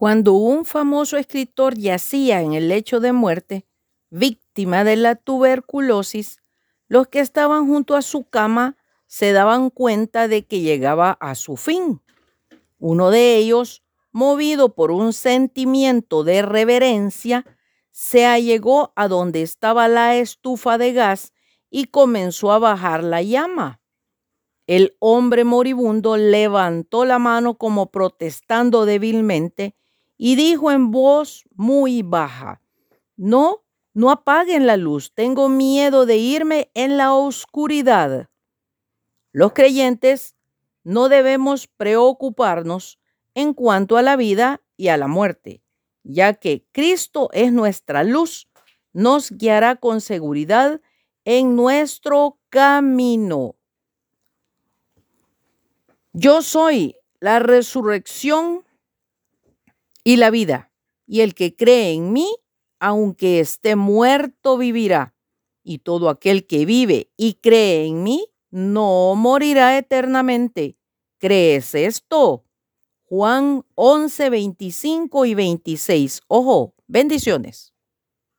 Cuando 0.00 0.32
un 0.32 0.64
famoso 0.64 1.18
escritor 1.18 1.74
yacía 1.76 2.40
en 2.40 2.54
el 2.54 2.68
lecho 2.70 3.00
de 3.00 3.12
muerte, 3.12 3.66
víctima 4.08 4.82
de 4.82 4.96
la 4.96 5.14
tuberculosis, 5.14 6.38
los 6.88 7.08
que 7.08 7.20
estaban 7.20 7.66
junto 7.66 7.94
a 7.94 8.00
su 8.00 8.24
cama 8.24 8.78
se 9.06 9.32
daban 9.32 9.68
cuenta 9.68 10.26
de 10.26 10.46
que 10.46 10.60
llegaba 10.60 11.18
a 11.20 11.34
su 11.34 11.58
fin. 11.58 12.00
Uno 12.78 13.10
de 13.10 13.36
ellos, 13.36 13.82
movido 14.10 14.74
por 14.74 14.90
un 14.90 15.12
sentimiento 15.12 16.24
de 16.24 16.40
reverencia, 16.40 17.44
se 17.90 18.24
allegó 18.24 18.94
a 18.96 19.06
donde 19.06 19.42
estaba 19.42 19.86
la 19.86 20.16
estufa 20.16 20.78
de 20.78 20.94
gas 20.94 21.34
y 21.68 21.88
comenzó 21.88 22.52
a 22.52 22.58
bajar 22.58 23.04
la 23.04 23.20
llama. 23.20 23.82
El 24.66 24.96
hombre 24.98 25.44
moribundo 25.44 26.16
levantó 26.16 27.04
la 27.04 27.18
mano 27.18 27.58
como 27.58 27.90
protestando 27.90 28.86
débilmente 28.86 29.74
y 30.22 30.36
dijo 30.36 30.70
en 30.70 30.90
voz 30.90 31.44
muy 31.54 32.02
baja, 32.02 32.60
no, 33.16 33.64
no 33.94 34.10
apaguen 34.10 34.66
la 34.66 34.76
luz, 34.76 35.14
tengo 35.14 35.48
miedo 35.48 36.04
de 36.04 36.18
irme 36.18 36.70
en 36.74 36.98
la 36.98 37.14
oscuridad. 37.14 38.28
Los 39.32 39.54
creyentes 39.54 40.36
no 40.84 41.08
debemos 41.08 41.68
preocuparnos 41.68 43.00
en 43.32 43.54
cuanto 43.54 43.96
a 43.96 44.02
la 44.02 44.16
vida 44.16 44.60
y 44.76 44.88
a 44.88 44.98
la 44.98 45.08
muerte, 45.08 45.62
ya 46.02 46.34
que 46.34 46.66
Cristo 46.70 47.30
es 47.32 47.50
nuestra 47.50 48.04
luz, 48.04 48.46
nos 48.92 49.30
guiará 49.30 49.76
con 49.76 50.02
seguridad 50.02 50.82
en 51.24 51.56
nuestro 51.56 52.38
camino. 52.50 53.56
Yo 56.12 56.42
soy 56.42 56.96
la 57.20 57.38
resurrección 57.38 58.66
y 60.04 60.16
la 60.16 60.30
vida, 60.30 60.72
y 61.06 61.20
el 61.20 61.34
que 61.34 61.54
cree 61.56 61.92
en 61.92 62.12
mí, 62.12 62.34
aunque 62.80 63.40
esté 63.40 63.76
muerto, 63.76 64.56
vivirá. 64.58 65.14
Y 65.62 65.78
todo 65.78 66.08
aquel 66.08 66.46
que 66.46 66.64
vive 66.64 67.10
y 67.16 67.34
cree 67.34 67.86
en 67.86 68.02
mí, 68.02 68.28
no 68.50 69.14
morirá 69.14 69.76
eternamente. 69.78 70.76
¿Crees 71.18 71.74
esto? 71.74 72.44
Juan 73.04 73.64
11, 73.74 74.30
25 74.30 75.26
y 75.26 75.34
26. 75.34 76.22
Ojo, 76.28 76.74
bendiciones. 76.86 77.69